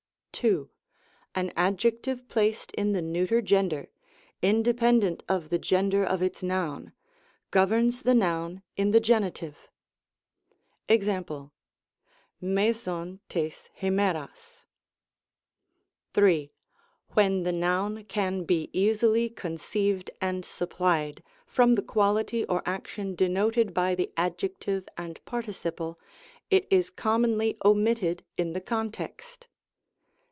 2. 0.33 0.71
An 1.35 1.51
adjective 1.55 2.27
placed 2.27 2.71
in 2.71 2.93
the 2.93 3.01
neuter 3.01 3.43
gender— 3.43 3.89
^inde 4.41 4.63
pendent 4.75 5.21
of 5.29 5.49
the 5.49 5.59
gender 5.59 6.03
of 6.03 6.23
its 6.23 6.41
noun— 6.41 6.93
^governs 7.51 8.01
the 8.01 8.15
noun 8.15 8.63
in 8.75 8.89
the 8.89 8.99
genitive. 9.01 9.69
JEx,^ 10.89 11.03
fiaaov 11.05 11.51
rrjg 12.41 13.19
r)fi8Qag. 13.35 14.57
3. 16.15 16.51
When 17.09 17.43
the 17.43 17.51
noun 17.51 18.05
can 18.05 18.43
be 18.43 18.69
easily 18.73 19.29
conceived 19.29 20.09
and 20.19 20.43
sup 20.43 20.71
plied, 20.71 21.21
from 21.45 21.75
the 21.75 21.83
quality 21.83 22.45
or 22.45 22.63
action 22.65 23.13
denoted 23.15 23.75
by 23.75 23.93
the 23.93 24.11
ad 24.17 24.39
jective 24.39 24.87
and 24.97 25.23
participle, 25.25 25.99
it 26.49 26.65
is 26.71 26.89
commonly 26.89 27.57
omitted 27.63 28.25
in 28.37 28.53
the 28.53 28.61
context. 28.61 29.47